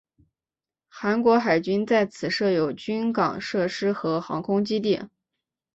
[0.89, 5.07] 韩国海军在此设有军港设施和航空基地。